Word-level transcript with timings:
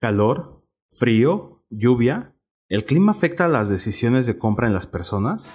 calor, 0.00 0.64
frío, 0.90 1.62
lluvia. 1.68 2.34
¿El 2.70 2.84
clima 2.84 3.12
afecta 3.12 3.48
las 3.48 3.68
decisiones 3.68 4.24
de 4.26 4.38
compra 4.38 4.66
en 4.66 4.72
las 4.72 4.86
personas? 4.86 5.52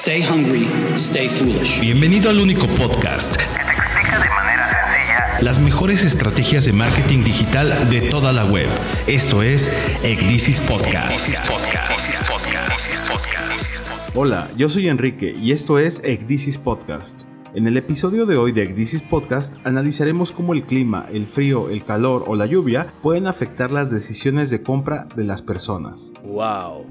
Stay 0.00 0.22
hungry, 0.22 0.68
stay 0.98 1.28
foolish. 1.28 1.80
Bienvenido 1.80 2.30
al 2.30 2.38
único 2.38 2.66
podcast 2.68 3.36
que 3.36 3.42
te 3.42 3.72
explica 3.72 4.20
de 4.22 4.28
manera 4.28 4.70
sencilla 4.70 5.40
las 5.40 5.58
mejores 5.58 6.04
estrategias 6.04 6.64
de 6.64 6.72
marketing 6.72 7.24
digital 7.24 7.90
de 7.90 8.02
toda 8.02 8.32
la 8.32 8.44
web. 8.44 8.68
Esto 9.08 9.42
es 9.42 9.68
Ecdisis 10.04 10.60
Podcast. 10.60 11.38
Hola, 14.14 14.48
yo 14.56 14.68
soy 14.68 14.88
Enrique 14.88 15.34
y 15.36 15.50
esto 15.50 15.80
es 15.80 16.00
Ecdisis 16.04 16.56
Podcast. 16.56 17.24
En 17.54 17.66
el 17.66 17.78
episodio 17.78 18.26
de 18.26 18.36
hoy 18.36 18.52
de 18.52 18.62
Ecdisis 18.62 19.00
Podcast 19.00 19.56
analizaremos 19.64 20.32
cómo 20.32 20.52
el 20.52 20.64
clima, 20.64 21.06
el 21.10 21.26
frío, 21.26 21.70
el 21.70 21.82
calor 21.82 22.24
o 22.26 22.36
la 22.36 22.44
lluvia 22.44 22.92
pueden 23.02 23.26
afectar 23.26 23.72
las 23.72 23.90
decisiones 23.90 24.50
de 24.50 24.62
compra 24.62 25.08
de 25.16 25.24
las 25.24 25.40
personas. 25.40 26.12
Wow. 26.24 26.84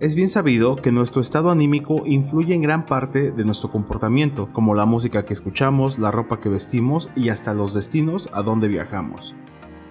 Es 0.00 0.14
bien 0.14 0.30
sabido 0.30 0.76
que 0.76 0.90
nuestro 0.90 1.20
estado 1.20 1.50
anímico 1.50 2.06
influye 2.06 2.54
en 2.54 2.62
gran 2.62 2.86
parte 2.86 3.30
de 3.30 3.44
nuestro 3.44 3.70
comportamiento, 3.70 4.50
como 4.54 4.74
la 4.74 4.86
música 4.86 5.26
que 5.26 5.34
escuchamos, 5.34 5.98
la 5.98 6.10
ropa 6.10 6.40
que 6.40 6.48
vestimos 6.48 7.10
y 7.14 7.28
hasta 7.28 7.52
los 7.52 7.74
destinos 7.74 8.30
a 8.32 8.40
donde 8.40 8.68
viajamos. 8.68 9.36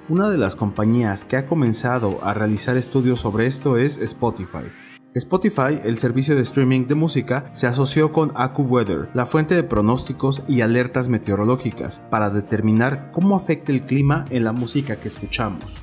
Una 0.10 0.32
de 0.32 0.40
las 0.40 0.56
compañías 0.56 1.24
que 1.24 1.38
ha 1.38 1.46
comenzado 1.46 2.18
a 2.24 2.34
realizar 2.34 2.78
estudios 2.78 3.20
sobre 3.20 3.46
esto 3.46 3.78
es 3.78 4.00
Spotify. 4.00 4.66
Spotify, 5.16 5.80
el 5.84 5.98
servicio 5.98 6.36
de 6.36 6.44
streaming 6.44 6.86
de 6.86 6.94
música, 6.94 7.50
se 7.52 7.66
asoció 7.66 8.12
con 8.12 8.32
AccuWeather, 8.36 9.10
la 9.16 9.26
fuente 9.26 9.56
de 9.56 9.64
pronósticos 9.64 10.44
y 10.48 10.62
alertas 10.62 11.10
meteorológicas, 11.10 12.00
para 12.12 12.30
determinar 12.30 13.10
cómo 13.12 13.36
afecta 13.36 13.72
el 13.72 13.88
clima 13.88 14.26
en 14.30 14.44
la 14.44 14.52
música 14.52 15.00
que 15.00 15.08
escuchamos. 15.08 15.78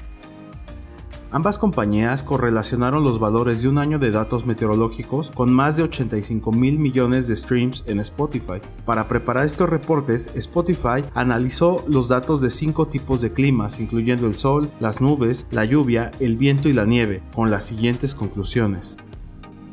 Ambas 1.33 1.59
compañías 1.59 2.23
correlacionaron 2.23 3.03
los 3.03 3.19
valores 3.19 3.61
de 3.61 3.69
un 3.69 3.79
año 3.79 3.99
de 3.99 4.13
datos 4.13 4.47
meteorológicos 4.47 5.33
con 5.33 5.53
más 5.53 5.77
de 5.77 5.83
85 5.83 6.53
mil 6.53 6.79
millones 6.79 7.27
de 7.27 7.35
streams 7.35 7.83
en 7.89 7.99
Spotify. 7.99 8.61
Para 8.85 9.09
preparar 9.09 9.45
estos 9.45 9.69
reportes, 9.69 10.31
Spotify 10.37 11.05
analizó 11.15 11.85
los 11.89 12.09
datos 12.09 12.41
de 12.41 12.51
cinco 12.51 12.87
tipos 12.87 13.21
de 13.23 13.33
climas, 13.33 13.81
incluyendo 13.81 14.29
el 14.29 14.37
sol, 14.37 14.71
las 14.79 15.01
nubes, 15.01 15.49
la 15.51 15.65
lluvia, 15.65 16.13
el 16.21 16.37
viento 16.37 16.69
y 16.69 16.73
la 16.73 16.87
nieve, 16.87 17.23
con 17.35 17.51
las 17.51 17.65
siguientes 17.65 18.15
conclusiones. 18.15 18.97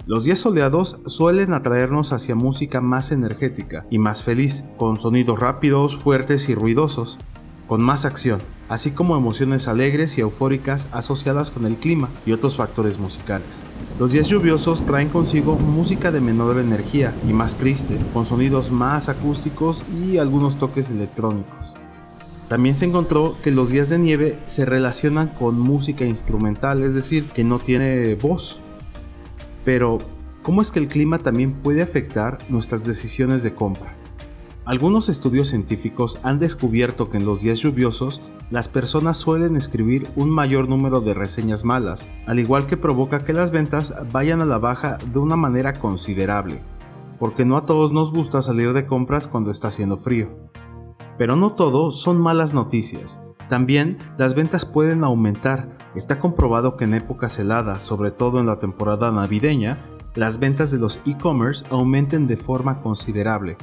Los 0.05 0.25
días 0.25 0.39
soleados 0.39 0.97
suelen 1.05 1.53
atraernos 1.53 2.11
hacia 2.11 2.35
música 2.35 2.81
más 2.81 3.13
energética 3.13 3.85
y 3.89 3.99
más 3.99 4.21
feliz, 4.21 4.65
con 4.75 4.99
sonidos 4.99 5.39
rápidos, 5.39 5.95
fuertes 5.95 6.49
y 6.49 6.55
ruidosos, 6.55 7.19
con 7.69 7.81
más 7.81 8.03
acción, 8.03 8.41
así 8.67 8.91
como 8.91 9.15
emociones 9.15 9.69
alegres 9.69 10.17
y 10.17 10.21
eufóricas 10.21 10.89
asociadas 10.91 11.51
con 11.51 11.65
el 11.65 11.77
clima 11.77 12.09
y 12.25 12.33
otros 12.33 12.57
factores 12.57 12.99
musicales. 12.99 13.65
Los 13.97 14.11
días 14.11 14.27
lluviosos 14.27 14.85
traen 14.85 15.07
consigo 15.07 15.55
música 15.55 16.11
de 16.11 16.19
menor 16.19 16.59
energía 16.59 17.13
y 17.25 17.31
más 17.31 17.55
triste, 17.55 17.97
con 18.13 18.25
sonidos 18.25 18.71
más 18.71 19.07
acústicos 19.07 19.85
y 20.03 20.17
algunos 20.17 20.57
toques 20.57 20.89
electrónicos. 20.89 21.77
También 22.49 22.75
se 22.75 22.83
encontró 22.83 23.37
que 23.41 23.51
los 23.51 23.69
días 23.69 23.87
de 23.87 23.99
nieve 23.99 24.39
se 24.47 24.65
relacionan 24.65 25.29
con 25.29 25.57
música 25.57 26.03
instrumental, 26.03 26.83
es 26.83 26.93
decir, 26.93 27.29
que 27.29 27.45
no 27.45 27.59
tiene 27.59 28.15
voz, 28.15 28.59
pero, 29.65 29.97
¿cómo 30.41 30.61
es 30.61 30.71
que 30.71 30.79
el 30.79 30.87
clima 30.87 31.19
también 31.19 31.53
puede 31.53 31.81
afectar 31.81 32.39
nuestras 32.49 32.85
decisiones 32.85 33.43
de 33.43 33.53
compra? 33.53 33.95
Algunos 34.65 35.09
estudios 35.09 35.49
científicos 35.49 36.19
han 36.23 36.39
descubierto 36.39 37.09
que 37.09 37.17
en 37.17 37.25
los 37.25 37.41
días 37.41 37.59
lluviosos 37.59 38.21
las 38.49 38.69
personas 38.69 39.17
suelen 39.17 39.57
escribir 39.57 40.07
un 40.15 40.29
mayor 40.29 40.69
número 40.69 41.01
de 41.01 41.13
reseñas 41.13 41.65
malas, 41.65 42.07
al 42.27 42.39
igual 42.39 42.65
que 42.65 42.77
provoca 42.77 43.25
que 43.25 43.33
las 43.33 43.51
ventas 43.51 43.93
vayan 44.13 44.39
a 44.39 44.45
la 44.45 44.59
baja 44.59 44.97
de 45.11 45.19
una 45.19 45.35
manera 45.35 45.79
considerable, 45.79 46.61
porque 47.19 47.43
no 47.43 47.57
a 47.57 47.65
todos 47.65 47.91
nos 47.91 48.13
gusta 48.13 48.41
salir 48.41 48.71
de 48.71 48.85
compras 48.85 49.27
cuando 49.27 49.51
está 49.51 49.67
haciendo 49.67 49.97
frío. 49.97 50.29
Pero 51.17 51.35
no 51.35 51.53
todo 51.53 51.91
son 51.91 52.17
malas 52.21 52.53
noticias, 52.53 53.21
también 53.53 53.99
las 54.17 54.33
ventas 54.33 54.65
pueden 54.65 55.03
aumentar. 55.03 55.77
Está 55.93 56.17
comprobado 56.17 56.75
que 56.75 56.85
en 56.85 56.95
épocas 56.95 57.37
heladas, 57.37 57.83
sobre 57.83 58.09
todo 58.09 58.39
en 58.39 58.47
la 58.47 58.57
temporada 58.57 59.11
navideña, 59.11 59.77
las 60.15 60.39
ventas 60.39 60.71
de 60.71 60.79
los 60.79 60.99
e-commerce 61.05 61.63
aumenten 61.69 62.25
de 62.25 62.35
forma 62.35 62.81
considerable. 62.81 63.55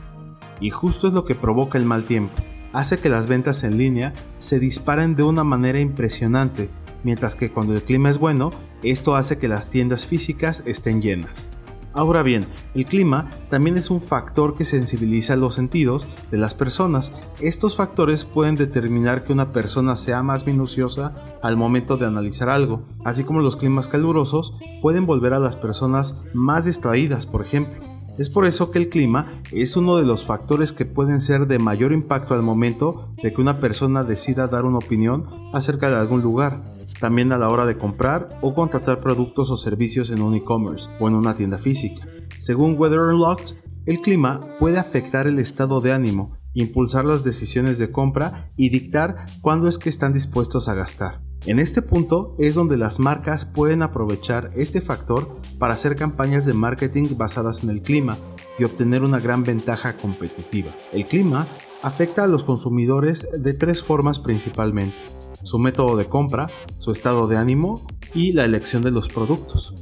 Y 0.61 0.71
justo 0.71 1.09
es 1.09 1.15
lo 1.15 1.25
que 1.25 1.35
provoca 1.35 1.77
el 1.77 1.87
mal 1.87 2.05
tiempo. 2.05 2.41
Hace 2.73 3.01
que 3.01 3.09
las 3.09 3.27
ventas 3.27 3.65
en 3.65 3.79
línea 3.79 4.13
se 4.39 4.61
disparen 4.61 5.17
de 5.17 5.25
una 5.25 5.43
manera 5.43 5.81
impresionante, 5.81 6.71
mientras 7.03 7.35
que 7.35 7.51
cuando 7.51 7.75
el 7.75 7.83
clima 7.83 8.11
es 8.11 8.19
bueno, 8.19 8.53
esto 8.85 9.17
hace 9.17 9.39
que 9.39 9.49
las 9.49 9.71
tiendas 9.71 10.07
físicas 10.07 10.63
estén 10.67 11.03
llenas. 11.03 11.49
Ahora 11.93 12.23
bien, 12.23 12.47
el 12.75 12.85
clima 12.85 13.31
también 13.49 13.77
es 13.77 13.91
un 13.91 14.01
factor 14.01 14.55
que 14.55 14.65
sensibiliza 14.65 15.35
los 15.35 15.57
sentidos 15.57 16.07
de 16.31 16.39
las 16.39 16.55
personas. 16.55 17.13
Estos 17.41 17.75
factores 17.75 18.25
pueden 18.25 18.55
determinar 18.55 19.25
que 19.25 19.33
una 19.33 19.51
persona 19.51 19.97
sea 19.97 20.23
más 20.23 20.47
minuciosa 20.47 21.15
al 21.43 21.57
momento 21.57 21.97
de 21.97 22.07
analizar 22.07 22.49
algo, 22.49 22.83
así 23.05 23.25
como 23.25 23.41
los 23.41 23.57
climas 23.57 23.89
calurosos 23.89 24.55
pueden 24.83 25.05
volver 25.05 25.35
a 25.35 25.41
las 25.41 25.57
personas 25.57 26.17
más 26.33 26.65
distraídas, 26.65 27.27
por 27.27 27.43
ejemplo. 27.43 27.81
Es 28.19 28.29
por 28.29 28.45
eso 28.45 28.71
que 28.71 28.79
el 28.79 28.89
clima 28.89 29.41
es 29.51 29.77
uno 29.77 29.97
de 29.97 30.05
los 30.05 30.27
factores 30.27 30.73
que 30.73 30.85
pueden 30.85 31.21
ser 31.21 31.47
de 31.47 31.59
mayor 31.59 31.93
impacto 31.93 32.35
al 32.35 32.43
momento 32.43 33.09
de 33.23 33.33
que 33.33 33.41
una 33.41 33.59
persona 33.59 34.05
decida 34.05 34.47
dar 34.47 34.65
una 34.65 34.79
opinión 34.79 35.27
acerca 35.55 35.89
de 35.89 35.97
algún 35.97 36.21
lugar, 36.21 36.63
también 37.01 37.33
a 37.33 37.39
la 37.39 37.49
hora 37.49 37.67
de 37.67 37.79
comprar 37.79 38.39
o 38.43 38.55
contratar 38.55 39.01
productos 39.01 39.51
o 39.51 39.57
servicios 39.57 40.11
en 40.11 40.23
un 40.23 40.35
e-commerce 40.35 40.89
o 41.01 41.09
en 41.09 41.15
una 41.15 41.35
tienda 41.35 41.59
física. 41.59 42.07
Según 42.39 42.79
Weather 42.79 43.01
Unlocked, 43.01 43.55
el 43.87 44.01
clima 44.01 44.47
puede 44.59 44.79
afectar 44.79 45.27
el 45.27 45.39
estado 45.39 45.81
de 45.81 45.93
ánimo, 45.93 46.37
impulsar 46.53 47.05
las 47.05 47.25
decisiones 47.25 47.79
de 47.79 47.91
compra 47.91 48.53
y 48.57 48.69
dictar 48.69 49.27
cuándo 49.41 49.67
es 49.67 49.79
que 49.79 49.89
están 49.89 50.13
dispuestos 50.13 50.69
a 50.69 50.75
gastar. 50.75 51.23
En 51.47 51.59
este 51.59 51.81
punto 51.81 52.37
es 52.39 52.55
donde 52.55 52.77
las 52.77 53.01
marcas 53.01 53.47
pueden 53.47 53.81
aprovechar 53.83 54.51
este 54.55 54.83
factor 54.83 55.41
para 55.59 55.73
hacer 55.73 55.97
campañas 55.97 56.45
de 56.45 56.53
marketing 56.53 57.17
basadas 57.17 57.65
en 57.65 57.71
el 57.71 57.81
clima 57.81 58.19
y 58.59 58.65
obtener 58.65 59.03
una 59.03 59.19
gran 59.19 59.43
ventaja 59.43 59.97
competitiva. 59.97 60.71
El 60.93 61.07
clima 61.07 61.47
afecta 61.83 62.25
a 62.25 62.27
los 62.27 62.45
consumidores 62.45 63.27
de 63.33 63.55
tres 63.55 63.83
formas 63.83 64.19
principalmente 64.19 65.20
su 65.43 65.59
método 65.59 65.97
de 65.97 66.07
compra, 66.07 66.51
su 66.79 66.91
estado 66.91 67.27
de 67.27 67.37
ánimo 67.37 67.87
y 68.15 68.33
la 68.33 68.45
elección 68.45 68.83
de 68.83 68.91
los 68.91 69.09
productos. 69.09 69.75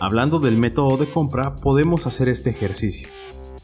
Hablando 0.00 0.38
del 0.38 0.58
método 0.58 0.96
de 0.96 1.06
compra, 1.06 1.56
podemos 1.56 2.06
hacer 2.06 2.28
este 2.28 2.50
ejercicio. 2.50 3.08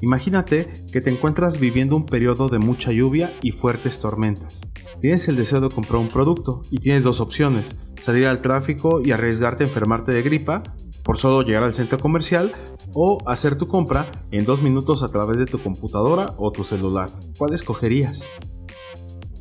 Imagínate 0.01 0.73
que 0.93 1.01
te 1.01 1.11
encuentras 1.11 1.61
viviendo 1.61 1.95
un 1.95 2.07
periodo 2.07 2.49
de 2.49 2.59
mucha 2.59 2.91
lluvia 2.91 3.33
y 3.41 3.53
fuertes 3.53 4.01
tormentas. 4.01 4.63
Tienes 5.01 5.29
el 5.29 5.37
deseo 5.37 5.61
de 5.61 5.71
comprar 5.71 6.01
un 6.01 6.09
producto 6.09 6.63
y 6.71 6.79
tienes 6.79 7.05
dos 7.05 7.21
opciones, 7.21 7.77
salir 8.01 8.27
al 8.27 8.43
tráfico 8.43 9.01
y 9.05 9.13
arriesgarte 9.13 9.63
a 9.63 9.69
enfermarte 9.69 10.13
de 10.13 10.23
gripa 10.23 10.63
por 11.05 11.19
solo 11.19 11.43
llegar 11.43 11.63
al 11.63 11.75
centro 11.75 11.99
comercial 11.99 12.51
o 12.95 13.19
hacer 13.27 13.57
tu 13.57 13.69
compra 13.69 14.11
en 14.31 14.45
dos 14.45 14.63
minutos 14.63 15.03
a 15.03 15.09
través 15.09 15.39
de 15.39 15.47
tu 15.47 15.59
computadora 15.59 16.35
o 16.37 16.51
tu 16.51 16.65
celular. 16.65 17.11
¿Cuál 17.39 17.55
escogerías? 17.55 18.27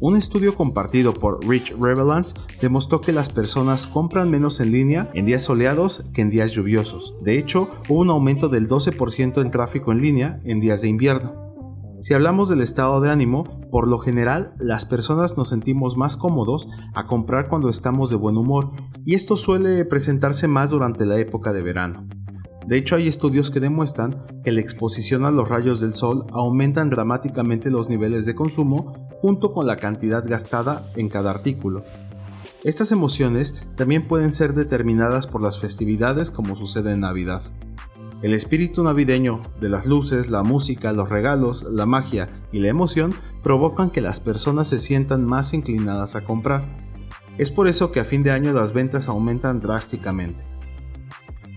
Un 0.04 0.18
estudio 0.18 0.56
compartido 0.56 1.14
por 1.14 1.48
Rich 1.48 1.76
Revelance 1.80 2.34
demostró 2.60 3.02
que 3.02 3.12
las 3.12 3.30
personas 3.30 3.86
compran 3.86 4.32
menos 4.32 4.60
en 4.60 4.72
línea 4.72 5.12
en 5.14 5.28
días 5.28 5.44
soleados 5.44 6.04
que 6.12 6.22
en 6.22 6.32
días 6.32 6.54
lluviosos. 6.54 7.14
De 7.22 7.38
hecho, 7.38 7.70
hubo 7.88 8.00
un 8.00 8.10
aumento 8.10 8.50
del 8.50 8.68
12% 8.68 9.40
en 9.40 9.52
tráfico 9.52 9.92
en 9.92 10.02
línea 10.02 10.42
en 10.44 10.60
días 10.60 10.82
de 10.82 10.88
invierno. 10.88 11.36
Si 12.02 12.16
hablamos 12.16 12.50
del 12.50 12.62
estado 12.62 13.00
de 13.00 13.12
ánimo, 13.12 13.44
por 13.70 13.88
lo 13.88 14.00
general 14.00 14.56
las 14.58 14.86
personas 14.86 15.38
nos 15.38 15.50
sentimos 15.50 15.96
más 15.98 16.18
cómodos 16.18 16.68
a 16.96 17.06
comprar 17.06 17.48
cuando 17.48 17.70
estamos 17.70 18.10
de 18.10 18.16
buen 18.16 18.38
humor, 18.38 18.72
y 19.06 19.14
esto 19.14 19.38
suele 19.38 19.86
presentarse 19.86 20.48
más 20.48 20.72
durante 20.72 21.06
la 21.06 21.20
época 21.20 21.54
de 21.54 21.62
verano. 21.62 22.08
De 22.66 22.78
hecho, 22.78 22.96
hay 22.96 23.08
estudios 23.08 23.50
que 23.50 23.60
demuestran 23.60 24.16
que 24.44 24.52
la 24.52 24.62
exposición 24.62 25.26
a 25.26 25.32
los 25.32 25.50
rayos 25.50 25.80
del 25.80 25.94
sol 25.94 26.26
aumentan 26.32 26.90
dramáticamente 26.90 27.72
los 27.72 27.90
niveles 27.90 28.26
de 28.26 28.36
consumo 28.36 29.10
junto 29.22 29.52
con 29.54 29.66
la 29.66 29.78
cantidad 29.78 30.24
gastada 30.28 30.84
en 30.96 31.10
cada 31.10 31.32
artículo. 31.32 31.84
Estas 32.64 32.92
emociones 32.92 33.56
también 33.76 34.08
pueden 34.08 34.32
ser 34.32 34.54
determinadas 34.54 35.26
por 35.26 35.42
las 35.42 35.60
festividades 35.60 36.30
como 36.30 36.56
sucede 36.56 36.94
en 36.94 37.00
Navidad. 37.00 37.42
El 38.22 38.36
espíritu 38.36 38.84
navideño 38.84 39.42
de 39.60 39.68
las 39.68 39.88
luces, 39.88 40.30
la 40.30 40.44
música, 40.44 40.94
los 40.94 41.10
regalos, 41.10 41.64
la 41.64 41.88
magia 41.88 42.30
y 42.52 42.60
la 42.60 42.68
emoción 42.68 43.16
provocan 43.42 43.90
que 43.90 44.02
las 44.02 44.20
personas 44.20 44.68
se 44.68 44.78
sientan 44.78 45.26
más 45.26 45.56
inclinadas 45.56 46.16
a 46.16 46.24
comprar. 46.24 46.76
Es 47.40 47.50
por 47.50 47.68
eso 47.68 47.92
que 47.92 48.00
a 48.00 48.06
fin 48.06 48.22
de 48.22 48.30
año 48.30 48.54
las 48.54 48.74
ventas 48.74 49.08
aumentan 49.08 49.60
drásticamente. 49.60 50.44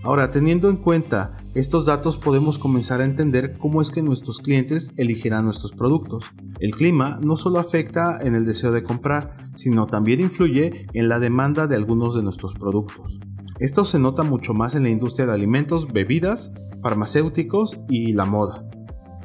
Ahora, 0.05 0.29
teniendo 0.29 0.69
en 0.69 0.77
cuenta 0.77 1.35
estos 1.55 1.87
datos 1.87 2.19
podemos 2.19 2.59
comenzar 2.59 3.01
a 3.01 3.05
entender 3.05 3.57
cómo 3.57 3.81
es 3.81 3.89
que 3.89 4.03
nuestros 4.03 4.39
clientes 4.39 4.93
elegirán 4.97 5.45
nuestros 5.45 5.71
productos. 5.71 6.25
El 6.59 6.75
clima 6.75 7.19
no 7.23 7.37
solo 7.37 7.57
afecta 7.57 8.19
en 8.21 8.35
el 8.35 8.45
deseo 8.45 8.71
de 8.71 8.83
comprar, 8.83 9.35
sino 9.55 9.87
también 9.87 10.21
influye 10.21 10.85
en 10.93 11.09
la 11.09 11.17
demanda 11.17 11.65
de 11.65 11.75
algunos 11.75 12.13
de 12.13 12.21
nuestros 12.21 12.53
productos. 12.53 13.19
Esto 13.59 13.83
se 13.83 13.97
nota 13.97 14.21
mucho 14.21 14.53
más 14.53 14.75
en 14.75 14.83
la 14.83 14.89
industria 14.89 15.25
de 15.25 15.33
alimentos, 15.33 15.91
bebidas, 15.91 16.53
farmacéuticos 16.83 17.79
y 17.89 18.13
la 18.13 18.25
moda. 18.25 18.63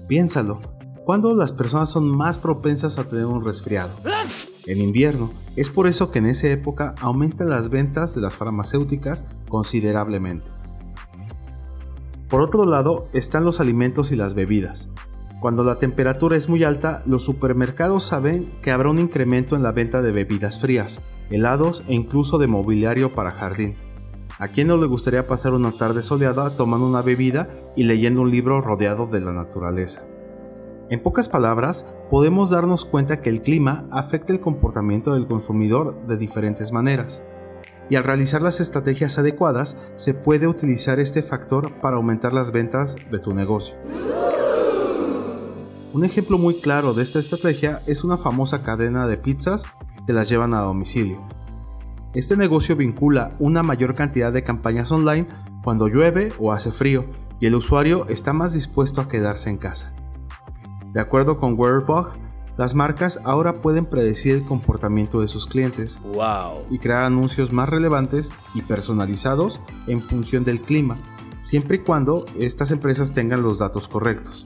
Piénsalo, 0.09 0.63
¿cuándo 1.05 1.35
las 1.35 1.53
personas 1.53 1.91
son 1.91 2.09
más 2.09 2.39
propensas 2.39 2.99
a 2.99 3.05
tener 3.05 3.27
un 3.27 3.45
resfriado? 3.45 3.91
En 4.67 4.79
invierno. 4.79 5.31
Es 5.57 5.69
por 5.69 5.87
eso 5.87 6.11
que 6.11 6.21
en 6.21 6.27
esa 6.27 6.49
época 6.49 6.95
aumentan 7.01 7.51
las 7.51 7.69
ventas 7.69 8.15
de 8.15 8.23
las 8.23 8.37
farmacéuticas 8.37 9.25
considerablemente. 9.51 10.60
Por 12.31 12.43
otro 12.43 12.65
lado 12.65 13.09
están 13.13 13.45
los 13.45 13.59
alimentos 13.59 14.13
y 14.13 14.17
las 14.17 14.35
bebidas. 14.35 14.89
Cuando 15.41 15.65
la 15.65 15.81
temperatura 15.81 16.37
es 16.37 16.49
muy 16.49 16.63
alta, 16.63 17.03
los 17.05 17.25
supermercados 17.25 18.05
saben 18.05 18.53
que 18.63 18.71
habrá 18.71 18.89
un 18.89 19.01
incremento 19.01 19.57
en 19.57 19.65
la 19.65 19.73
venta 19.73 20.01
de 20.01 20.13
bebidas 20.13 20.61
frías, 20.61 21.01
helados 21.31 21.83
e 21.89 21.95
incluso 21.95 22.39
de 22.39 22.47
mobiliario 22.47 23.11
para 23.11 23.33
jardín. 23.33 23.75
¿A 24.39 24.47
quién 24.47 24.69
no 24.69 24.77
le 24.77 24.87
gustaría 24.87 25.27
pasar 25.27 25.55
una 25.55 25.73
tarde 25.73 26.03
soleada 26.03 26.57
tomando 26.57 26.87
una 26.87 27.03
bebida 27.03 27.49
y 27.75 27.83
leyendo 27.83 28.23
un 28.23 28.31
libro 28.31 28.61
rodeado 28.61 29.09
de 29.09 29.21
la 29.21 29.33
naturaleza? 29.33 30.05
En 30.89 31.03
pocas 31.03 31.29
palabras, 31.29 31.85
podemos 32.11 32.51
darnos 32.51 32.85
cuenta 32.85 33.21
que 33.21 33.31
el 33.31 33.43
clima 33.43 33.87
afecta 33.91 34.33
el 34.33 34.41
comportamiento 34.41 35.15
del 35.15 35.27
consumidor 35.27 36.07
de 36.07 36.17
diferentes 36.17 36.71
maneras 36.71 37.25
y 37.91 37.97
al 37.97 38.05
realizar 38.05 38.41
las 38.41 38.61
estrategias 38.61 39.19
adecuadas 39.19 39.77
se 39.97 40.15
puede 40.15 40.47
utilizar 40.47 41.01
este 41.01 41.23
factor 41.23 41.81
para 41.81 41.97
aumentar 41.97 42.33
las 42.33 42.53
ventas 42.53 42.97
de 43.11 43.19
tu 43.19 43.35
negocio. 43.35 43.75
Un 45.93 46.05
ejemplo 46.05 46.39
muy 46.39 46.55
claro 46.55 46.95
de 46.95 47.03
esta 47.03 47.19
estrategia 47.19 47.83
es 47.87 48.05
una 48.05 48.17
famosa 48.17 48.63
cadena 48.63 49.09
de 49.09 49.19
pizzas 49.19 49.67
que 50.07 50.13
las 50.13 50.29
llevan 50.29 50.55
a 50.55 50.61
domicilio. 50.61 51.21
Este 52.15 52.37
negocio 52.37 52.77
vincula 52.77 53.31
una 53.41 53.65
mayor 53.65 53.97
cantidad 53.97 54.33
de 54.33 54.45
campañas 54.45 54.93
online 54.93 55.27
cuando 55.65 55.89
llueve 55.89 56.33
o 56.39 56.53
hace 56.53 56.71
frío 56.71 57.07
y 57.41 57.47
el 57.47 57.57
usuario 57.57 58.07
está 58.09 58.33
más 58.33 58.53
dispuesto 58.53 59.01
a 59.01 59.09
quedarse 59.09 59.51
en 59.51 59.59
casa. 59.59 59.93
De 60.93 61.01
acuerdo 61.01 61.37
con 61.37 61.59
Werbug, 61.59 62.11
las 62.61 62.75
marcas 62.75 63.19
ahora 63.25 63.63
pueden 63.63 63.87
predecir 63.87 64.35
el 64.35 64.45
comportamiento 64.45 65.23
de 65.23 65.29
sus 65.29 65.47
clientes 65.47 65.99
y 66.69 66.79
crear 66.79 67.05
anuncios 67.05 67.55
más 67.55 67.71
relevantes 67.71 68.31
y 68.53 68.61
personalizados 68.61 69.63
en 69.87 70.03
función 70.03 70.45
del 70.45 70.61
clima, 70.61 70.99
siempre 71.41 71.79
y 71.79 71.81
cuando 71.81 72.27
estas 72.39 72.71
empresas 72.71 73.15
tengan 73.15 73.43
los 73.43 73.59
datos 73.59 73.89
correctos. 73.89 74.45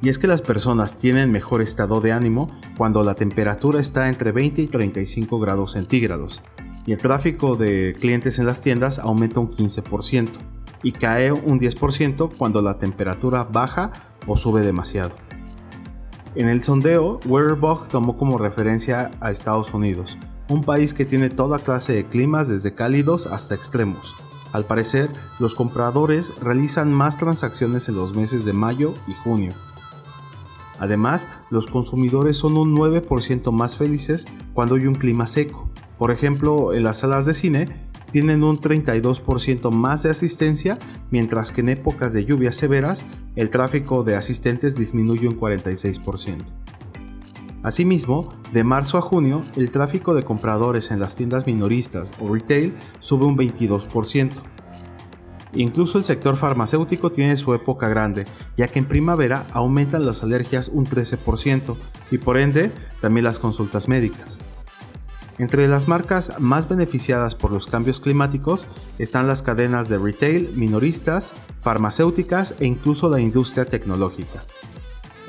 Y 0.00 0.10
es 0.10 0.20
que 0.20 0.28
las 0.28 0.42
personas 0.42 0.96
tienen 0.96 1.32
mejor 1.32 1.60
estado 1.60 2.00
de 2.00 2.12
ánimo 2.12 2.56
cuando 2.76 3.02
la 3.02 3.16
temperatura 3.16 3.80
está 3.80 4.08
entre 4.08 4.30
20 4.30 4.62
y 4.62 4.68
35 4.68 5.40
grados 5.40 5.72
centígrados, 5.72 6.42
y 6.86 6.92
el 6.92 6.98
tráfico 6.98 7.56
de 7.56 7.96
clientes 7.98 8.38
en 8.38 8.46
las 8.46 8.62
tiendas 8.62 9.00
aumenta 9.00 9.40
un 9.40 9.50
15%, 9.50 10.28
y 10.84 10.92
cae 10.92 11.32
un 11.32 11.58
10% 11.58 12.30
cuando 12.38 12.62
la 12.62 12.78
temperatura 12.78 13.42
baja 13.42 13.90
o 14.28 14.36
sube 14.36 14.60
demasiado. 14.60 15.10
En 16.36 16.48
el 16.48 16.62
sondeo, 16.62 17.18
Weatherbug 17.26 17.88
tomó 17.88 18.16
como 18.16 18.38
referencia 18.38 19.10
a 19.20 19.32
Estados 19.32 19.74
Unidos, 19.74 20.16
un 20.48 20.62
país 20.62 20.94
que 20.94 21.04
tiene 21.04 21.28
toda 21.28 21.58
clase 21.58 21.92
de 21.92 22.06
climas 22.06 22.46
desde 22.46 22.72
cálidos 22.72 23.26
hasta 23.26 23.56
extremos. 23.56 24.14
Al 24.52 24.64
parecer, 24.64 25.10
los 25.40 25.56
compradores 25.56 26.32
realizan 26.40 26.92
más 26.92 27.18
transacciones 27.18 27.88
en 27.88 27.96
los 27.96 28.14
meses 28.14 28.44
de 28.44 28.52
mayo 28.52 28.94
y 29.08 29.12
junio. 29.12 29.54
Además, 30.78 31.28
los 31.50 31.66
consumidores 31.66 32.36
son 32.36 32.56
un 32.56 32.76
9% 32.76 33.50
más 33.50 33.76
felices 33.76 34.28
cuando 34.54 34.76
hay 34.76 34.86
un 34.86 34.94
clima 34.94 35.26
seco. 35.26 35.68
Por 35.98 36.12
ejemplo, 36.12 36.74
en 36.74 36.84
las 36.84 36.98
salas 36.98 37.26
de 37.26 37.34
cine, 37.34 37.89
tienen 38.10 38.44
un 38.44 38.58
32% 38.58 39.70
más 39.70 40.02
de 40.02 40.10
asistencia, 40.10 40.78
mientras 41.10 41.52
que 41.52 41.60
en 41.60 41.70
épocas 41.70 42.12
de 42.12 42.24
lluvias 42.24 42.56
severas 42.56 43.06
el 43.36 43.50
tráfico 43.50 44.04
de 44.04 44.16
asistentes 44.16 44.76
disminuye 44.76 45.28
un 45.28 45.38
46%. 45.38 46.44
Asimismo, 47.62 48.28
de 48.52 48.64
marzo 48.64 48.96
a 48.96 49.02
junio, 49.02 49.44
el 49.54 49.70
tráfico 49.70 50.14
de 50.14 50.24
compradores 50.24 50.90
en 50.90 50.98
las 50.98 51.14
tiendas 51.14 51.46
minoristas 51.46 52.12
o 52.18 52.32
retail 52.32 52.74
sube 53.00 53.26
un 53.26 53.36
22%. 53.36 54.32
Incluso 55.52 55.98
el 55.98 56.04
sector 56.04 56.36
farmacéutico 56.36 57.10
tiene 57.10 57.36
su 57.36 57.52
época 57.52 57.88
grande, 57.88 58.24
ya 58.56 58.68
que 58.68 58.78
en 58.78 58.86
primavera 58.86 59.46
aumentan 59.52 60.06
las 60.06 60.22
alergias 60.22 60.68
un 60.72 60.86
13% 60.86 61.76
y 62.10 62.18
por 62.18 62.38
ende 62.38 62.72
también 63.00 63.24
las 63.24 63.38
consultas 63.38 63.88
médicas. 63.88 64.38
Entre 65.40 65.66
las 65.68 65.88
marcas 65.88 66.34
más 66.38 66.68
beneficiadas 66.68 67.34
por 67.34 67.50
los 67.50 67.66
cambios 67.66 67.98
climáticos 67.98 68.66
están 68.98 69.26
las 69.26 69.40
cadenas 69.40 69.88
de 69.88 69.96
retail, 69.96 70.52
minoristas, 70.54 71.32
farmacéuticas 71.60 72.56
e 72.60 72.66
incluso 72.66 73.08
la 73.08 73.22
industria 73.22 73.64
tecnológica. 73.64 74.44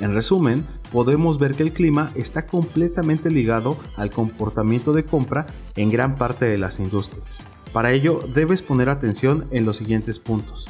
En 0.00 0.12
resumen, 0.12 0.66
podemos 0.92 1.38
ver 1.38 1.54
que 1.54 1.62
el 1.62 1.72
clima 1.72 2.12
está 2.14 2.44
completamente 2.46 3.30
ligado 3.30 3.78
al 3.96 4.10
comportamiento 4.10 4.92
de 4.92 5.06
compra 5.06 5.46
en 5.76 5.90
gran 5.90 6.16
parte 6.16 6.44
de 6.44 6.58
las 6.58 6.78
industrias. 6.78 7.38
Para 7.72 7.92
ello, 7.92 8.20
debes 8.34 8.60
poner 8.60 8.90
atención 8.90 9.46
en 9.50 9.64
los 9.64 9.78
siguientes 9.78 10.18
puntos. 10.18 10.68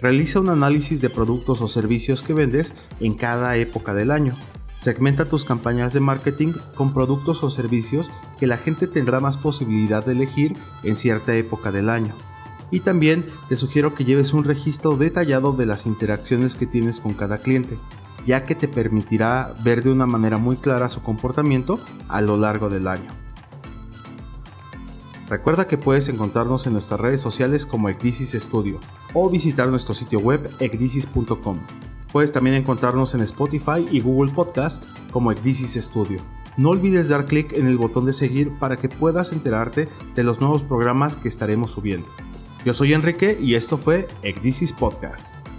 Realiza 0.00 0.40
un 0.40 0.48
análisis 0.48 1.00
de 1.00 1.08
productos 1.08 1.60
o 1.60 1.68
servicios 1.68 2.24
que 2.24 2.34
vendes 2.34 2.74
en 2.98 3.14
cada 3.14 3.56
época 3.58 3.94
del 3.94 4.10
año 4.10 4.36
Segmenta 4.74 5.26
tus 5.26 5.44
campañas 5.44 5.92
de 5.92 6.00
marketing 6.00 6.54
con 6.74 6.92
productos 6.94 7.42
o 7.42 7.50
servicios 7.50 8.10
que 8.38 8.46
la 8.46 8.56
gente 8.56 8.86
tendrá 8.86 9.20
más 9.20 9.36
posibilidad 9.36 10.04
de 10.04 10.12
elegir 10.12 10.56
en 10.82 10.96
cierta 10.96 11.34
época 11.34 11.70
del 11.70 11.88
año. 11.88 12.14
Y 12.70 12.80
también 12.80 13.26
te 13.48 13.56
sugiero 13.56 13.94
que 13.94 14.04
lleves 14.06 14.32
un 14.32 14.44
registro 14.44 14.96
detallado 14.96 15.52
de 15.52 15.66
las 15.66 15.84
interacciones 15.84 16.56
que 16.56 16.66
tienes 16.66 17.00
con 17.00 17.12
cada 17.12 17.38
cliente, 17.38 17.78
ya 18.26 18.44
que 18.44 18.54
te 18.54 18.66
permitirá 18.66 19.54
ver 19.62 19.84
de 19.84 19.90
una 19.90 20.06
manera 20.06 20.38
muy 20.38 20.56
clara 20.56 20.88
su 20.88 21.02
comportamiento 21.02 21.78
a 22.08 22.22
lo 22.22 22.38
largo 22.38 22.70
del 22.70 22.88
año. 22.88 23.10
Recuerda 25.28 25.66
que 25.66 25.78
puedes 25.78 26.08
encontrarnos 26.08 26.66
en 26.66 26.72
nuestras 26.72 27.00
redes 27.00 27.20
sociales 27.20 27.66
como 27.66 27.88
Ecdisis 27.88 28.32
Studio 28.32 28.80
o 29.14 29.28
visitar 29.30 29.68
nuestro 29.68 29.94
sitio 29.94 30.18
web 30.18 30.50
ecdisis.com. 30.58 31.58
Puedes 32.12 32.30
también 32.30 32.54
encontrarnos 32.54 33.14
en 33.14 33.22
Spotify 33.22 33.86
y 33.90 34.00
Google 34.00 34.32
Podcast 34.32 34.84
como 35.10 35.32
Ecdisis 35.32 35.82
Studio. 35.82 36.20
No 36.58 36.70
olvides 36.70 37.08
dar 37.08 37.24
clic 37.24 37.54
en 37.54 37.66
el 37.66 37.78
botón 37.78 38.04
de 38.04 38.12
seguir 38.12 38.50
para 38.58 38.76
que 38.76 38.90
puedas 38.90 39.32
enterarte 39.32 39.88
de 40.14 40.22
los 40.22 40.40
nuevos 40.40 40.62
programas 40.62 41.16
que 41.16 41.28
estaremos 41.28 41.72
subiendo. 41.72 42.08
Yo 42.64 42.74
soy 42.74 42.92
Enrique 42.92 43.38
y 43.40 43.54
esto 43.54 43.78
fue 43.78 44.06
Ecdisis 44.22 44.72
Podcast. 44.72 45.51